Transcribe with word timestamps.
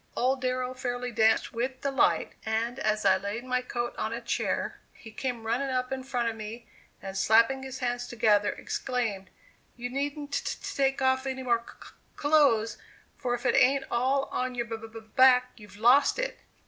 Old 0.15 0.41
Darrow 0.41 0.73
fairly 0.73 1.11
danced 1.11 1.53
with 1.53 1.81
delight, 1.81 2.33
and 2.43 2.79
as 2.79 3.05
I 3.05 3.17
laid 3.17 3.43
my 3.43 3.61
coat 3.61 3.93
on 3.99 4.11
a 4.11 4.19
chair 4.19 4.79
he 4.93 5.11
came 5.11 5.45
running 5.45 5.69
up 5.69 5.91
in 5.91 6.01
front 6.03 6.27
of 6.27 6.35
me, 6.35 6.67
and 7.03 7.15
slapping 7.15 7.61
his 7.61 7.77
hands 7.85 8.07
together, 8.07 8.49
exclaimed: 8.49 9.29
"You 9.75 9.91
needn't 9.91 10.31
t 10.31 10.41
t 10.59 10.75
take 10.75 11.03
off 11.03 11.27
any 11.27 11.43
more 11.43 11.59
c 11.67 11.75
c 11.85 11.89
c 11.89 11.93
clothes, 12.15 12.79
for 13.15 13.35
if 13.35 13.45
it 13.45 13.53
ain't 13.55 13.85
all 13.91 14.23
on 14.31 14.55
your 14.55 14.65
b 14.65 14.75
b 14.91 14.99
back, 15.01 15.51
you've 15.57 15.77
lost 15.77 16.17
it." 16.17 16.39